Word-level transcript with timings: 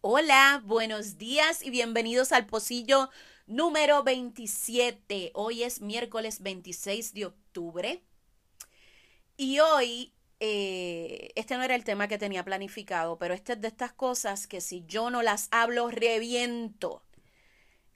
Hola, 0.00 0.62
buenos 0.64 1.18
días 1.18 1.62
y 1.62 1.70
bienvenidos 1.70 2.32
al 2.32 2.46
pocillo 2.46 3.10
número 3.46 4.02
27. 4.04 5.32
Hoy 5.34 5.64
es 5.64 5.82
miércoles 5.82 6.40
26 6.40 7.12
de 7.12 7.26
octubre. 7.26 8.02
Y 9.36 9.60
hoy, 9.60 10.14
eh, 10.40 11.30
este 11.34 11.56
no 11.56 11.62
era 11.62 11.74
el 11.74 11.84
tema 11.84 12.08
que 12.08 12.16
tenía 12.16 12.44
planificado, 12.44 13.18
pero 13.18 13.34
este 13.34 13.52
es 13.52 13.60
de 13.60 13.68
estas 13.68 13.92
cosas 13.92 14.46
que 14.46 14.62
si 14.62 14.84
yo 14.86 15.10
no 15.10 15.22
las 15.22 15.48
hablo, 15.50 15.90
reviento. 15.90 17.02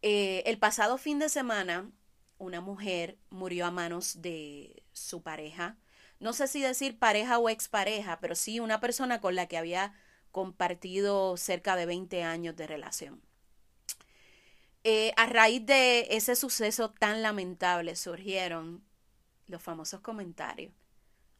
Eh, 0.02 0.42
el 0.46 0.58
pasado 0.58 0.98
fin 0.98 1.18
de 1.18 1.28
semana, 1.28 1.90
una 2.38 2.60
mujer 2.60 3.18
murió 3.30 3.66
a 3.66 3.70
manos 3.70 4.22
de 4.22 4.82
su 4.92 5.22
pareja. 5.22 5.76
No 6.20 6.32
sé 6.32 6.48
si 6.48 6.60
decir 6.60 6.98
pareja 6.98 7.38
o 7.38 7.48
expareja, 7.48 8.18
pero 8.20 8.34
sí 8.34 8.60
una 8.60 8.80
persona 8.80 9.20
con 9.20 9.34
la 9.34 9.46
que 9.46 9.58
había 9.58 9.94
compartido 10.32 11.36
cerca 11.36 11.76
de 11.76 11.86
20 11.86 12.22
años 12.22 12.56
de 12.56 12.66
relación. 12.66 13.22
Eh, 14.84 15.12
a 15.16 15.26
raíz 15.26 15.66
de 15.66 16.06
ese 16.10 16.36
suceso 16.36 16.90
tan 16.90 17.22
lamentable 17.22 17.96
surgieron 17.96 18.84
los 19.46 19.62
famosos 19.62 20.00
comentarios. 20.00 20.72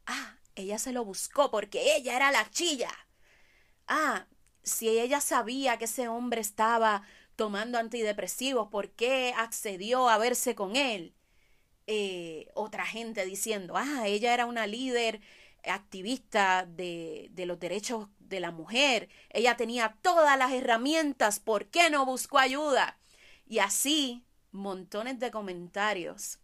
Ah, 0.05 0.37
ella 0.55 0.77
se 0.77 0.91
lo 0.91 1.05
buscó 1.05 1.49
porque 1.49 1.95
ella 1.95 2.15
era 2.15 2.31
la 2.31 2.49
chilla. 2.49 2.91
Ah, 3.87 4.27
si 4.63 4.89
ella 4.89 5.21
sabía 5.21 5.77
que 5.77 5.85
ese 5.85 6.07
hombre 6.07 6.41
estaba 6.41 7.03
tomando 7.39 7.77
antidepresivos, 7.77 8.67
¿por 8.67 8.89
qué 8.89 9.33
accedió 9.37 10.09
a 10.09 10.17
verse 10.17 10.55
con 10.55 10.75
él? 10.75 11.15
Eh, 11.87 12.49
otra 12.53 12.85
gente 12.85 13.23
diciendo, 13.23 13.75
ah, 13.77 14.07
ella 14.07 14.33
era 14.33 14.45
una 14.45 14.67
líder 14.67 15.21
activista 15.63 16.65
de, 16.65 17.29
de 17.31 17.45
los 17.45 17.57
derechos 17.57 18.09
de 18.19 18.41
la 18.41 18.51
mujer. 18.51 19.07
Ella 19.29 19.55
tenía 19.55 19.97
todas 20.01 20.37
las 20.37 20.51
herramientas. 20.51 21.39
¿Por 21.39 21.67
qué 21.67 21.89
no 21.89 22.05
buscó 22.05 22.39
ayuda? 22.39 22.99
Y 23.47 23.59
así, 23.59 24.25
montones 24.51 25.17
de 25.17 25.31
comentarios 25.31 26.39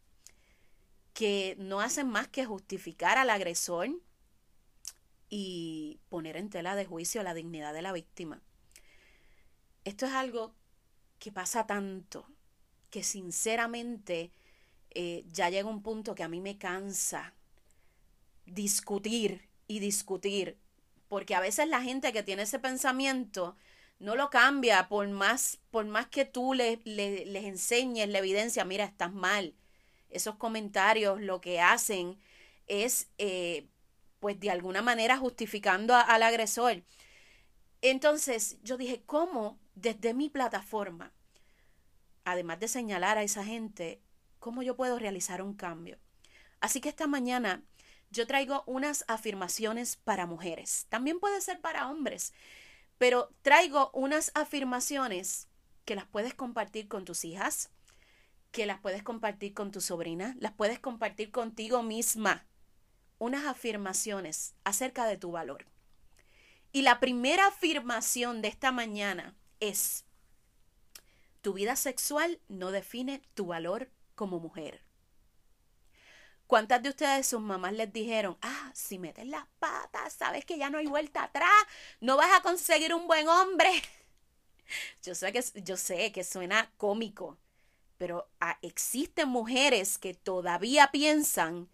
que 1.14 1.58
no 1.59 1.82
hacen 1.82 2.08
más 2.08 2.30
que 2.30 2.46
justificar 2.46 3.18
al 3.18 3.32
agresor 3.32 3.90
y 5.28 6.00
poner 6.08 6.38
en 6.38 6.50
tela 6.50 6.74
de 6.74 6.86
juicio 6.86 7.22
la 7.22 7.34
dignidad 7.34 7.74
de 7.74 7.82
la 7.82 7.92
víctima. 7.92 8.42
Esto 9.84 10.06
es 10.06 10.14
algo 10.14 10.56
que 11.26 11.31
pasa 11.31 11.66
tanto 11.66 12.28
que 12.92 13.04
sinceramente 13.04 14.31
eh, 14.92 15.23
ya 15.31 15.50
llega 15.50 15.68
un 15.68 15.81
punto 15.81 16.14
que 16.14 16.22
a 16.22 16.28
mí 16.28 16.40
me 16.40 16.59
cansa 16.59 17.34
discutir 18.45 19.50
y 19.66 19.80
discutir 19.80 20.59
porque 21.08 21.34
a 21.34 21.40
veces 21.40 21.68
la 21.68 21.81
gente 21.81 22.14
que 22.14 22.22
tiene 22.22 22.44
ese 22.44 22.59
pensamiento 22.59 23.58
no 23.98 24.16
lo 24.16 24.30
cambia 24.30 24.88
por 24.88 25.08
más, 25.08 25.58
por 25.72 25.88
más 25.88 26.06
que 26.09 26.26
tú 26.26 26.53
les 26.53 26.86
enseñes 26.86 28.08
la 28.08 28.20
evidencia, 28.20 28.64
mira, 28.64 28.86
estás 28.86 29.12
mal. 29.12 29.56
Esos 30.12 30.36
comentarios 30.36 31.20
lo 31.20 31.42
que 31.42 31.59
hacen 31.59 32.20
es, 32.68 33.08
eh, 33.18 33.66
pues 34.20 34.40
de 34.40 34.52
alguna 34.52 34.84
manera 34.84 35.18
justificando 35.18 35.96
al 35.96 36.22
agresor. 36.22 36.84
Entonces 37.81 38.58
yo 38.62 38.78
dije, 38.78 39.02
¿cómo 39.08 39.58
desde 39.76 40.14
mi 40.14 40.30
plataforma, 40.30 41.12
además 42.26 42.59
de 42.59 42.68
señalar 42.68 43.18
a 43.18 43.23
esa 43.23 43.45
gente, 43.45 44.02
cómo 44.40 44.62
yo 44.62 44.76
puedo 44.76 45.00
realizar 45.00 45.42
un 45.42 45.54
cambio? 45.54 45.98
Así 46.59 46.81
que 46.81 46.90
esta 46.90 47.08
mañana 47.08 47.64
yo 48.12 48.28
traigo 48.28 48.64
unas 48.66 49.06
afirmaciones 49.08 49.95
para 49.98 50.26
mujeres. 50.26 50.88
También 50.90 51.20
puede 51.20 51.42
ser 51.42 51.62
para 51.62 51.90
hombres, 51.90 52.34
pero 52.97 53.30
traigo 53.41 53.91
unas 53.94 54.31
afirmaciones 54.36 55.47
que 55.86 55.96
las 55.96 56.06
puedes 56.06 56.34
compartir 56.34 56.88
con 56.88 57.06
tus 57.06 57.25
hijas, 57.25 57.69
que 58.52 58.66
las 58.66 58.80
puedes 58.80 59.03
compartir 59.03 59.53
con 59.53 59.72
tu 59.72 59.81
sobrina, 59.81 60.36
las 60.40 60.53
puedes 60.53 60.80
compartir 60.80 61.31
contigo 61.31 61.84
misma. 61.84 62.46
Unas 63.18 63.46
afirmaciones 63.46 64.56
acerca 64.63 65.06
de 65.06 65.18
tu 65.18 65.31
valor. 65.31 65.66
Y 66.72 66.81
la 66.81 67.00
primera 67.00 67.47
afirmación 67.47 68.42
de 68.42 68.50
esta 68.50 68.72
mañana 68.72 69.36
es, 69.59 70.06
tu 71.45 71.53
vida 71.53 71.75
sexual 71.75 72.39
no 72.47 72.72
define 72.72 73.22
tu 73.35 73.45
valor 73.45 73.91
como 74.16 74.39
mujer. 74.39 74.81
¿Cuántas 76.47 76.81
de 76.81 76.89
ustedes 76.89 77.28
sus 77.28 77.39
mamás 77.39 77.73
les 77.73 77.94
dijeron, 77.94 78.35
ah, 78.41 78.72
si 78.73 78.97
metes 78.97 79.28
las 79.28 79.45
patas, 79.59 80.13
sabes 80.13 80.44
que 80.44 80.57
ya 80.57 80.72
no 80.72 80.79
hay 80.79 80.88
vuelta 80.88 81.22
atrás, 81.22 81.53
no 82.00 82.17
vas 82.17 82.33
a 82.33 82.41
conseguir 82.41 82.95
un 82.95 83.06
buen 83.06 83.28
hombre? 83.28 83.69
Yo 85.03 85.13
sé 85.13 85.31
que, 85.31 85.44
yo 85.61 85.78
sé 85.78 86.11
que 86.11 86.23
suena 86.23 86.72
cómico, 86.78 87.38
pero 88.00 88.27
ah, 88.41 88.57
existen 88.63 89.29
mujeres 89.29 90.00
que 90.00 90.16
todavía 90.16 90.89
piensan 90.91 91.69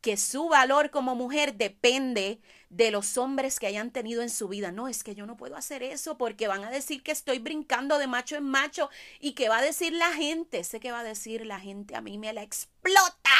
que 0.00 0.16
su 0.16 0.48
valor 0.48 0.90
como 0.90 1.14
mujer 1.14 1.54
depende 1.54 2.40
de 2.76 2.90
los 2.90 3.18
hombres 3.18 3.60
que 3.60 3.66
hayan 3.66 3.90
tenido 3.90 4.22
en 4.22 4.30
su 4.30 4.48
vida. 4.48 4.72
No, 4.72 4.88
es 4.88 5.04
que 5.04 5.14
yo 5.14 5.26
no 5.26 5.36
puedo 5.36 5.56
hacer 5.56 5.82
eso 5.82 6.18
porque 6.18 6.48
van 6.48 6.64
a 6.64 6.70
decir 6.70 7.02
que 7.02 7.12
estoy 7.12 7.38
brincando 7.38 7.98
de 7.98 8.06
macho 8.06 8.36
en 8.36 8.44
macho 8.44 8.90
y 9.20 9.32
que 9.32 9.48
va 9.48 9.58
a 9.58 9.62
decir 9.62 9.92
la 9.92 10.12
gente. 10.12 10.64
Sé 10.64 10.80
que 10.80 10.90
va 10.90 11.00
a 11.00 11.04
decir 11.04 11.46
la 11.46 11.60
gente, 11.60 11.94
a 11.94 12.00
mí 12.00 12.18
me 12.18 12.32
la 12.32 12.42
explota 12.42 13.30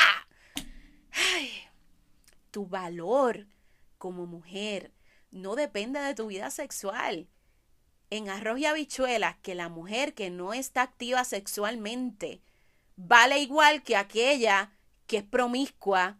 ay, 1.14 1.50
tu 2.50 2.66
valor 2.66 3.46
como 3.98 4.26
mujer 4.26 4.92
no 5.30 5.56
depende 5.56 6.00
de 6.00 6.14
tu 6.14 6.28
vida 6.28 6.50
sexual. 6.50 7.26
En 8.10 8.28
arroz 8.28 8.58
y 8.60 8.66
habichuelas, 8.66 9.36
que 9.42 9.54
la 9.54 9.68
mujer 9.68 10.14
que 10.14 10.30
no 10.30 10.52
está 10.52 10.82
activa 10.82 11.24
sexualmente 11.24 12.40
vale 12.96 13.40
igual 13.40 13.82
que 13.82 13.96
aquella 13.96 14.72
que 15.06 15.18
es 15.18 15.24
promiscua, 15.24 16.18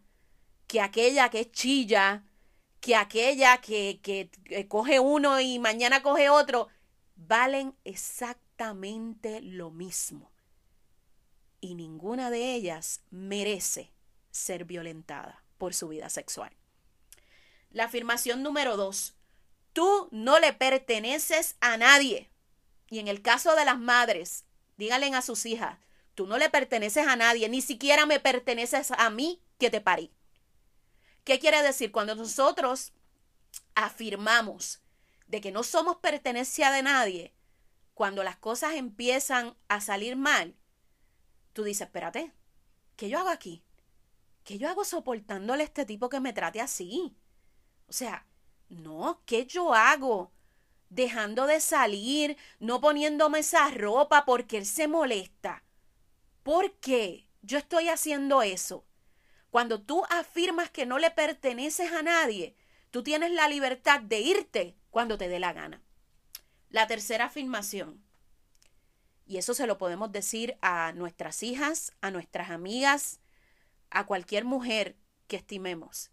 que 0.67 0.81
aquella 0.81 1.29
que 1.29 1.41
es 1.41 1.51
chilla, 1.51 2.23
que 2.85 2.95
aquella 2.95 3.57
que, 3.61 3.99
que, 4.03 4.29
que 4.43 4.67
coge 4.67 4.99
uno 4.99 5.39
y 5.39 5.57
mañana 5.57 6.03
coge 6.03 6.29
otro, 6.29 6.67
valen 7.15 7.75
exactamente 7.83 9.41
lo 9.41 9.71
mismo. 9.71 10.31
Y 11.61 11.73
ninguna 11.73 12.29
de 12.29 12.53
ellas 12.53 13.01
merece 13.09 13.91
ser 14.29 14.65
violentada 14.65 15.43
por 15.57 15.73
su 15.73 15.87
vida 15.87 16.11
sexual. 16.11 16.55
La 17.71 17.85
afirmación 17.85 18.43
número 18.43 18.77
dos, 18.77 19.15
tú 19.73 20.07
no 20.11 20.37
le 20.37 20.53
perteneces 20.53 21.55
a 21.61 21.77
nadie. 21.77 22.29
Y 22.91 22.99
en 22.99 23.07
el 23.07 23.23
caso 23.23 23.55
de 23.55 23.65
las 23.65 23.79
madres, 23.79 24.45
díganle 24.77 25.07
a 25.07 25.23
sus 25.23 25.47
hijas, 25.47 25.79
tú 26.13 26.27
no 26.27 26.37
le 26.37 26.51
perteneces 26.51 27.07
a 27.07 27.15
nadie, 27.15 27.49
ni 27.49 27.61
siquiera 27.61 28.05
me 28.05 28.19
perteneces 28.19 28.91
a 28.91 29.09
mí 29.09 29.41
que 29.57 29.71
te 29.71 29.81
parí. 29.81 30.11
¿Qué 31.25 31.39
quiere 31.39 31.61
decir? 31.61 31.91
Cuando 31.91 32.15
nosotros 32.15 32.93
afirmamos 33.75 34.79
de 35.27 35.41
que 35.41 35.51
no 35.51 35.63
somos 35.63 35.97
pertenencia 35.97 36.71
de 36.71 36.83
nadie, 36.83 37.33
cuando 37.93 38.23
las 38.23 38.37
cosas 38.37 38.75
empiezan 38.75 39.57
a 39.67 39.81
salir 39.81 40.15
mal, 40.15 40.55
tú 41.51 41.63
dices, 41.63 41.87
espérate, 41.87 42.31
¿qué 42.95 43.09
yo 43.09 43.19
hago 43.19 43.29
aquí? 43.29 43.65
¿qué 44.45 44.57
yo 44.59 44.69
hago 44.69 44.85
soportándole 44.85 45.63
a 45.63 45.65
este 45.65 45.85
tipo 45.85 46.07
que 46.07 46.21
me 46.21 46.31
trate 46.31 46.61
así? 46.61 47.17
O 47.89 47.93
sea, 47.93 48.25
no, 48.69 49.21
¿qué 49.25 49.45
yo 49.45 49.73
hago? 49.73 50.31
Dejando 50.89 51.47
de 51.47 51.59
salir, 51.59 52.37
no 52.59 52.79
poniéndome 52.79 53.39
esa 53.39 53.69
ropa 53.71 54.23
porque 54.23 54.57
él 54.57 54.65
se 54.65 54.87
molesta. 54.87 55.63
¿Por 56.43 56.73
qué 56.75 57.27
yo 57.41 57.57
estoy 57.57 57.89
haciendo 57.89 58.43
eso? 58.43 58.85
Cuando 59.55 59.81
tú 59.81 60.03
afirmas 60.09 60.69
que 60.69 60.85
no 60.85 60.99
le 60.99 61.11
perteneces 61.11 61.93
a 61.93 62.01
nadie, 62.01 62.57
tú 62.91 63.03
tienes 63.03 63.31
la 63.31 63.47
libertad 63.47 64.01
de 64.01 64.19
irte 64.19 64.75
cuando 64.89 65.17
te 65.17 65.29
dé 65.29 65.39
la 65.39 65.53
gana. 65.53 65.81
La 66.67 66.87
tercera 66.87 67.27
afirmación, 67.27 68.03
y 69.25 69.37
eso 69.37 69.53
se 69.53 69.65
lo 69.65 69.77
podemos 69.77 70.11
decir 70.11 70.57
a 70.61 70.91
nuestras 70.91 71.41
hijas, 71.41 71.93
a 72.01 72.11
nuestras 72.11 72.49
amigas, 72.49 73.21
a 73.91 74.05
cualquier 74.05 74.43
mujer 74.43 74.97
que 75.27 75.37
estimemos. 75.37 76.11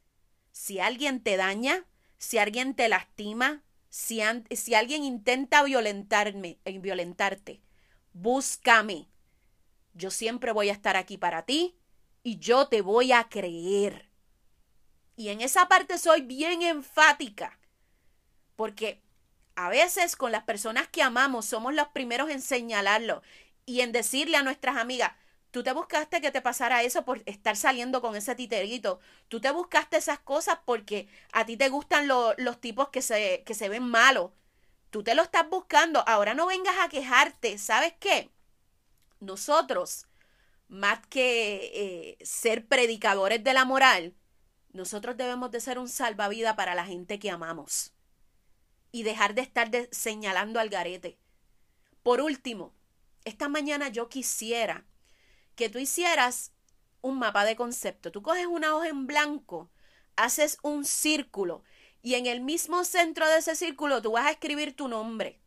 Si 0.52 0.78
alguien 0.78 1.20
te 1.20 1.36
daña, 1.36 1.84
si 2.18 2.38
alguien 2.38 2.76
te 2.76 2.88
lastima, 2.88 3.64
si, 3.88 4.20
si 4.52 4.74
alguien 4.76 5.02
intenta 5.02 5.64
violentarme, 5.64 6.60
eh, 6.64 6.78
violentarte, 6.78 7.60
búscame. 8.12 9.08
Yo 9.94 10.12
siempre 10.12 10.52
voy 10.52 10.68
a 10.68 10.74
estar 10.74 10.96
aquí 10.96 11.18
para 11.18 11.42
ti 11.42 11.81
y 12.22 12.38
yo 12.38 12.68
te 12.68 12.82
voy 12.82 13.12
a 13.12 13.28
creer. 13.28 14.08
Y 15.16 15.28
en 15.28 15.40
esa 15.40 15.68
parte 15.68 15.98
soy 15.98 16.22
bien 16.22 16.62
enfática, 16.62 17.58
porque 18.56 19.02
a 19.54 19.68
veces 19.68 20.16
con 20.16 20.32
las 20.32 20.44
personas 20.44 20.88
que 20.88 21.02
amamos 21.02 21.46
somos 21.46 21.74
los 21.74 21.88
primeros 21.88 22.30
en 22.30 22.40
señalarlo 22.40 23.22
y 23.66 23.80
en 23.80 23.92
decirle 23.92 24.36
a 24.36 24.42
nuestras 24.42 24.76
amigas, 24.76 25.12
Tú 25.52 25.62
te 25.62 25.72
buscaste 25.72 26.22
que 26.22 26.30
te 26.30 26.40
pasara 26.40 26.82
eso 26.82 27.04
por 27.04 27.22
estar 27.26 27.56
saliendo 27.56 28.00
con 28.00 28.16
ese 28.16 28.34
titerito. 28.34 29.00
Tú 29.28 29.38
te 29.38 29.50
buscaste 29.50 29.98
esas 29.98 30.18
cosas 30.18 30.58
porque 30.64 31.08
a 31.30 31.44
ti 31.44 31.58
te 31.58 31.68
gustan 31.68 32.08
los 32.08 32.60
tipos 32.60 32.88
que 32.88 33.02
se, 33.02 33.42
que 33.44 33.52
se 33.52 33.68
ven 33.68 33.82
malos. 33.82 34.30
Tú 34.88 35.02
te 35.04 35.14
lo 35.14 35.22
estás 35.22 35.48
buscando. 35.50 36.02
Ahora 36.08 36.32
no 36.32 36.46
vengas 36.46 36.76
a 36.80 36.88
quejarte. 36.88 37.58
¿Sabes 37.58 37.92
qué? 38.00 38.30
Nosotros, 39.20 40.06
más 40.72 41.06
que 41.08 41.70
eh, 41.74 42.24
ser 42.24 42.66
predicadores 42.66 43.44
de 43.44 43.52
la 43.52 43.66
moral, 43.66 44.14
nosotros 44.72 45.18
debemos 45.18 45.50
de 45.50 45.60
ser 45.60 45.78
un 45.78 45.86
salvavidas 45.86 46.56
para 46.56 46.74
la 46.74 46.86
gente 46.86 47.18
que 47.18 47.30
amamos 47.30 47.92
y 48.90 49.02
dejar 49.02 49.34
de 49.34 49.42
estar 49.42 49.70
señalando 49.90 50.60
al 50.60 50.70
garete. 50.70 51.18
Por 52.02 52.22
último, 52.22 52.72
esta 53.26 53.50
mañana 53.50 53.88
yo 53.88 54.08
quisiera 54.08 54.86
que 55.56 55.68
tú 55.68 55.78
hicieras 55.78 56.52
un 57.02 57.18
mapa 57.18 57.44
de 57.44 57.54
concepto. 57.54 58.10
Tú 58.10 58.22
coges 58.22 58.46
una 58.46 58.74
hoja 58.74 58.88
en 58.88 59.06
blanco, 59.06 59.70
haces 60.16 60.56
un 60.62 60.86
círculo 60.86 61.64
y 62.00 62.14
en 62.14 62.24
el 62.24 62.40
mismo 62.40 62.84
centro 62.84 63.28
de 63.28 63.40
ese 63.40 63.56
círculo 63.56 64.00
tú 64.00 64.12
vas 64.12 64.24
a 64.24 64.30
escribir 64.30 64.74
tu 64.74 64.88
nombre. 64.88 65.38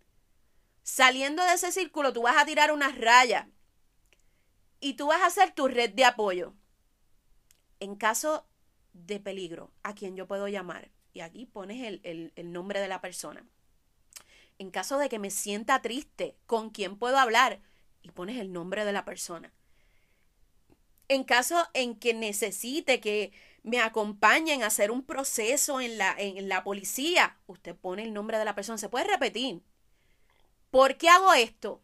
Saliendo 0.84 1.44
de 1.44 1.54
ese 1.54 1.72
círculo 1.72 2.14
tú 2.14 2.22
vas 2.22 2.38
a 2.38 2.46
tirar 2.46 2.72
una 2.72 2.90
raya 2.90 3.50
y 4.80 4.94
tú 4.94 5.08
vas 5.08 5.22
a 5.22 5.28
hacer 5.28 5.54
tu 5.54 5.68
red 5.68 5.92
de 5.94 6.06
apoyo. 6.06 6.54
En 7.80 7.96
caso 7.96 8.48
de 8.96 9.20
peligro 9.20 9.72
a 9.84 9.94
quien 9.94 10.16
yo 10.16 10.28
puedo 10.28 10.48
llamar. 10.48 10.90
Y 11.14 11.22
aquí 11.22 11.46
pones 11.46 11.86
el, 11.86 12.32
el, 12.36 12.52
nombre 12.52 12.80
de 12.80 12.88
la 12.88 13.02
persona. 13.02 13.46
En 14.58 14.72
caso 14.72 14.98
de 14.98 15.10
que 15.10 15.20
me 15.20 15.32
sienta 15.32 15.82
triste, 15.82 16.38
¿con 16.46 16.70
quién 16.70 16.98
puedo 16.98 17.18
hablar? 17.18 17.62
Y 18.02 18.12
pones 18.12 18.38
el 18.38 18.52
nombre 18.52 18.86
de 18.86 18.94
la 18.94 19.06
persona. 19.06 19.54
En 21.08 21.24
caso 21.24 21.68
en 21.74 21.96
que 21.96 22.14
necesite 22.14 23.00
que 23.00 23.32
me 23.64 23.80
acompañen 23.80 24.64
a 24.64 24.68
hacer 24.68 24.92
un 24.92 25.04
proceso 25.04 25.80
en 25.80 25.98
la, 25.98 26.16
en 26.18 26.50
la 26.50 26.64
policía, 26.64 27.38
usted 27.48 27.76
pone 27.76 28.04
el 28.04 28.14
nombre 28.14 28.38
de 28.38 28.46
la 28.46 28.56
persona. 28.56 28.78
Se 28.78 28.90
puede 28.90 29.06
repetir. 29.06 29.62
¿Por 30.70 30.98
qué 30.98 31.10
hago 31.10 31.34
esto? 31.34 31.82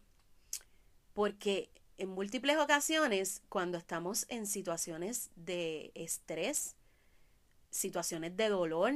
Porque 1.13 1.70
en 2.01 2.09
múltiples 2.09 2.57
ocasiones, 2.57 3.44
cuando 3.48 3.77
estamos 3.77 4.25
en 4.30 4.48
situaciones 4.48 5.30
de 5.36 5.92
estrés, 5.94 6.75
situaciones 7.69 8.36
de 8.36 8.50
dolor, 8.50 8.95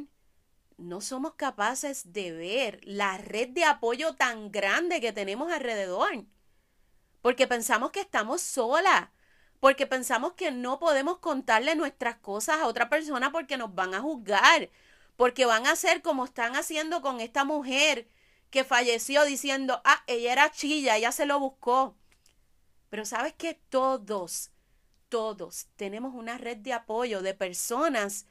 no 0.78 1.02
somos 1.02 1.36
capaces 1.36 2.14
de 2.14 2.32
ver 2.32 2.80
la 2.84 3.20
red 3.20 3.50
de 3.50 3.64
apoyo 3.64 4.16
tan 4.16 4.52
grande 4.52 5.02
que 5.02 5.14
tenemos 5.14 5.52
alrededor. 5.52 6.26
Porque 7.22 7.46
pensamos 7.46 7.92
que 7.92 8.00
estamos 8.00 8.42
solas, 8.42 9.10
porque 9.60 9.86
pensamos 9.86 10.34
que 10.34 10.50
no 10.50 10.80
podemos 10.80 11.20
contarle 11.20 11.76
nuestras 11.76 12.18
cosas 12.18 12.58
a 12.58 12.66
otra 12.66 12.90
persona 12.90 13.32
porque 13.32 13.56
nos 13.56 13.76
van 13.76 13.94
a 13.94 14.02
juzgar, 14.02 14.72
porque 15.16 15.46
van 15.46 15.68
a 15.68 15.74
hacer 15.74 16.02
como 16.02 16.26
están 16.26 16.56
haciendo 16.56 17.04
con 17.04 17.22
esta 17.22 17.44
mujer 17.44 18.10
que 18.50 18.64
falleció 18.64 19.26
diciendo, 19.26 19.80
ah, 19.86 20.04
ella 20.08 20.32
era 20.32 20.52
chilla, 20.52 20.98
ella 20.98 21.12
se 21.12 21.28
lo 21.28 21.40
buscó. 21.40 21.96
Pero 22.96 23.04
sabes 23.04 23.34
que 23.34 23.56
todos, 23.56 24.52
todos 25.10 25.68
tenemos 25.76 26.16
una 26.16 26.38
red 26.38 26.56
de 26.56 26.72
apoyo 26.72 27.22
de 27.22 27.34
personas 27.34 28.26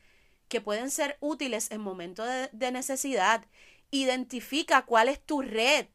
que 0.48 0.62
pueden 0.62 0.90
ser 0.90 1.18
útiles 1.20 1.70
en 1.70 1.82
momentos 1.82 2.26
de, 2.50 2.72
necesidad. 2.72 3.44
Identifica 3.90 4.86
cuál 4.86 5.10
es 5.10 5.20
tu 5.20 5.42
red. 5.42 5.88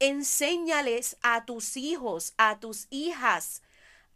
Enséñales 0.00 1.16
a 1.22 1.46
tus 1.46 1.78
hijos, 1.78 2.34
a 2.36 2.60
tus 2.60 2.88
hijas, 2.90 3.62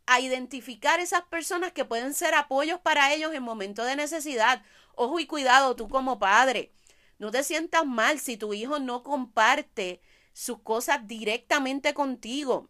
a 0.04 0.20
identificar 0.20 1.00
esas 1.00 1.22
personas 1.22 1.72
que 1.72 1.86
pueden 1.86 2.12
ser 2.12 2.34
apoyos 2.34 2.80
para 2.80 3.14
ellos 3.14 3.32
en 3.32 3.42
momentos 3.42 3.86
de 3.86 3.96
necesidad. 3.96 4.62
Ojo 4.96 5.18
y 5.18 5.26
cuidado, 5.26 5.76
tú 5.76 5.88
como 5.88 6.18
padre. 6.18 6.74
No 7.18 7.30
te 7.30 7.42
sientas 7.42 7.86
mal 7.86 8.18
si 8.20 8.36
tu 8.36 8.52
hijo 8.52 8.80
no 8.80 9.02
comparte 9.02 10.02
sus 10.34 10.60
cosas 10.60 11.08
directamente 11.08 11.94
contigo. 11.94 12.68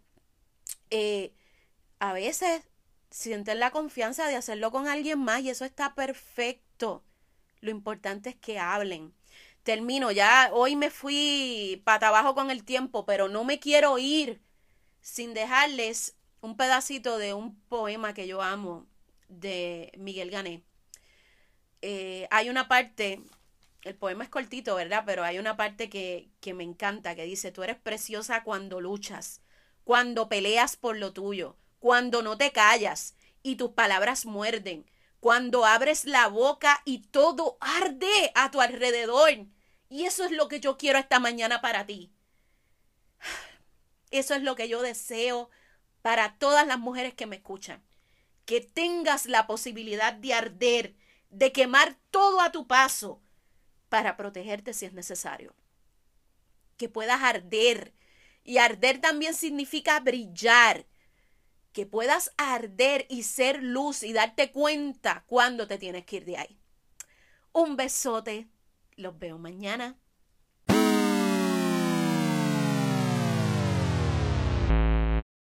Eh, 0.91 1.33
a 1.99 2.13
veces 2.13 2.63
sienten 3.11 3.61
la 3.61 3.71
confianza 3.71 4.27
de 4.29 4.37
hacerlo 4.37 4.71
con 4.71 4.89
alguien 4.89 5.19
más 5.19 5.41
y 5.43 5.51
eso 5.51 5.65
está 5.65 5.95
perfecto. 5.95 7.05
Lo 7.61 7.71
importante 7.71 8.31
es 8.31 8.37
que 8.37 8.59
hablen. 8.59 9.15
Termino, 9.63 10.11
ya 10.13 10.51
hoy 10.53 10.77
me 10.77 10.91
fui 10.91 11.83
para 11.85 12.09
abajo 12.09 12.35
con 12.35 12.51
el 12.51 12.65
tiempo, 12.65 13.05
pero 13.05 13.29
no 13.29 13.45
me 13.45 13.61
quiero 13.61 13.99
ir 13.99 14.41
sin 15.01 15.35
dejarles 15.35 16.17
un 16.41 16.57
pedacito 16.57 17.19
de 17.19 17.35
un 17.35 17.59
poema 17.69 18.15
que 18.15 18.27
yo 18.27 18.43
amo 18.43 18.87
de 19.29 19.93
Miguel 19.99 20.31
Gané. 20.31 20.63
Eh, 21.83 22.27
hay 22.31 22.51
una 22.51 22.69
parte, 22.69 23.21
el 23.83 23.95
poema 23.95 24.25
es 24.25 24.31
cortito, 24.31 24.75
¿verdad? 24.75 25.05
Pero 25.07 25.25
hay 25.25 25.39
una 25.39 25.57
parte 25.57 25.89
que, 25.91 26.29
que 26.41 26.55
me 26.55 26.65
encanta, 26.65 27.15
que 27.15 27.25
dice, 27.25 27.53
tú 27.53 27.63
eres 27.63 27.77
preciosa 27.77 28.45
cuando 28.45 28.81
luchas, 28.81 29.43
cuando 29.89 30.29
peleas 30.29 30.77
por 30.77 30.99
lo 30.99 31.15
tuyo, 31.15 31.57
cuando 31.79 32.21
no 32.21 32.37
te 32.37 32.53
callas 32.53 33.15
y 33.43 33.57
tus 33.57 33.71
palabras 33.71 34.27
muerden, 34.27 34.85
cuando 35.19 35.65
abres 35.65 36.05
la 36.05 36.27
boca 36.27 36.83
y 36.85 36.99
todo 37.07 37.57
arde 37.59 38.31
a 38.35 38.51
tu 38.51 38.61
alrededor. 38.61 39.47
Y 39.89 40.05
eso 40.05 40.27
es 40.27 40.31
lo 40.31 40.47
que 40.49 40.61
yo 40.61 40.77
quiero 40.77 40.99
esta 40.99 41.21
mañana 41.21 41.63
para 41.63 41.87
ti. 41.87 42.13
Eso 44.11 44.35
es 44.35 44.43
lo 44.43 44.57
que 44.57 44.69
yo 44.69 44.83
deseo 44.83 45.49
para 46.03 46.37
todas 46.37 46.67
las 46.67 46.79
mujeres 46.79 47.15
que 47.15 47.25
me 47.25 47.37
escuchan. 47.37 47.83
Que 48.45 48.61
tengas 48.61 49.25
la 49.25 49.47
posibilidad 49.47 50.13
de 50.13 50.35
arder, 50.35 50.97
de 51.31 51.51
quemar 51.51 51.97
todo 52.11 52.43
a 52.43 52.53
tu 52.53 52.67
paso 52.67 53.23
para 53.89 54.19
protegerte 54.19 54.75
si 54.75 54.85
es 54.85 54.93
necesario. 54.93 55.55
Que 56.77 56.91
puedas 56.91 57.23
arder. 57.23 57.95
Y 58.49 58.57
arder 58.57 58.99
también 58.99 59.35
significa 59.35 60.01
brillar 60.01 60.87
que 61.75 61.85
puedas 61.85 62.33
arder 62.39 63.05
y 63.11 63.25
ser 63.25 63.63
luz 63.63 64.03
y 64.03 64.15
darte 64.15 64.53
cuenta 64.53 65.23
cuando 65.27 65.67
te 65.67 65.77
tienes 65.77 66.07
que 66.07 66.17
ir 66.17 66.25
de 66.25 66.39
ahí. 66.39 66.59
Un 67.53 67.77
besote. 67.77 68.49
Los 68.97 69.19
veo 69.19 69.37
mañana. 69.37 69.99